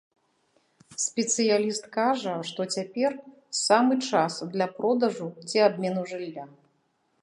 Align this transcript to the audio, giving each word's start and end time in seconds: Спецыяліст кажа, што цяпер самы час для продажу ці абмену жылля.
Спецыяліст 1.03 1.83
кажа, 1.99 2.33
што 2.53 2.61
цяпер 2.79 3.11
самы 3.65 3.95
час 4.09 4.33
для 4.57 4.67
продажу 4.83 5.33
ці 5.51 5.57
абмену 5.69 6.01
жылля. 6.15 6.53